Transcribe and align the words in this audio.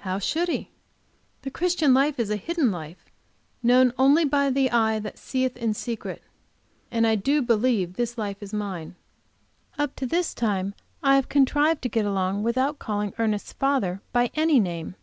How 0.00 0.18
should 0.18 0.48
he? 0.48 0.70
The 1.42 1.50
Christian 1.50 1.92
life 1.92 2.18
is 2.18 2.30
a 2.30 2.36
hidden 2.36 2.70
known 3.62 3.92
only 3.98 4.24
by 4.24 4.48
the 4.48 4.70
eye 4.70 4.98
that 5.00 5.18
seeth 5.18 5.58
in 5.58 5.74
secret. 5.74 6.22
And 6.90 7.06
I 7.06 7.16
do 7.16 7.42
believe 7.42 7.92
this 7.96 8.16
life 8.16 8.42
is 8.42 8.54
mine. 8.54 8.94
Up 9.78 9.94
to 9.96 10.06
this 10.06 10.32
time 10.32 10.74
I 11.02 11.16
have 11.16 11.28
contrived 11.28 11.82
to 11.82 11.90
get 11.90 12.06
along 12.06 12.42
without 12.44 12.78
calling 12.78 13.12
Ernest's 13.18 13.52
father 13.52 14.00
by 14.10 14.30
any 14.34 14.58
name. 14.58 14.94